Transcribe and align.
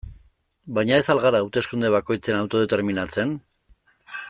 Baina 0.77 0.95
ez 1.01 1.09
al 1.13 1.21
gara 1.25 1.41
hauteskunde 1.43 1.93
bakoitzean 1.97 2.39
autodeterminatzen? 2.41 3.37